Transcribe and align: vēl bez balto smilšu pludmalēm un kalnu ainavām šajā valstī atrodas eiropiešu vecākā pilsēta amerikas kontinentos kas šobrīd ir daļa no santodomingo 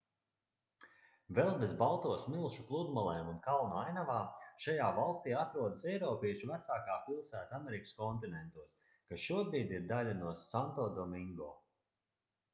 vēl 1.39 1.49
bez 1.63 1.73
balto 1.81 2.13
smilšu 2.21 2.63
pludmalēm 2.69 3.27
un 3.33 3.35
kalnu 3.47 3.75
ainavām 3.81 4.47
šajā 4.65 4.87
valstī 4.99 5.35
atrodas 5.41 5.85
eiropiešu 5.91 6.49
vecākā 6.53 6.95
pilsēta 7.09 7.57
amerikas 7.59 7.93
kontinentos 7.99 8.73
kas 9.11 9.27
šobrīd 9.27 9.75
ir 9.77 9.85
daļa 9.93 10.17
no 10.23 10.33
santodomingo 10.47 11.51